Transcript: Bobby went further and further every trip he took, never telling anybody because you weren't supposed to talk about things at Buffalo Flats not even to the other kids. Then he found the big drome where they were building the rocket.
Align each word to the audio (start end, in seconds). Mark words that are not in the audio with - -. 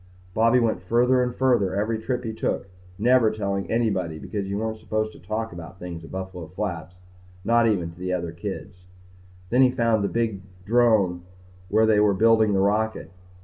Bobby 0.33 0.59
went 0.59 0.81
further 0.81 1.21
and 1.21 1.35
further 1.35 1.75
every 1.75 1.99
trip 1.99 2.23
he 2.23 2.33
took, 2.33 2.67
never 2.97 3.29
telling 3.29 3.69
anybody 3.69 4.17
because 4.17 4.47
you 4.47 4.57
weren't 4.57 4.79
supposed 4.79 5.11
to 5.11 5.19
talk 5.19 5.53
about 5.53 5.77
things 5.77 6.03
at 6.03 6.09
Buffalo 6.11 6.47
Flats 6.47 6.95
not 7.45 7.67
even 7.67 7.91
to 7.91 7.99
the 7.99 8.11
other 8.11 8.31
kids. 8.31 8.85
Then 9.51 9.61
he 9.61 9.69
found 9.69 10.03
the 10.03 10.09
big 10.09 10.41
drome 10.65 11.21
where 11.69 11.85
they 11.85 11.99
were 11.99 12.15
building 12.15 12.53
the 12.53 12.59
rocket. 12.61 13.11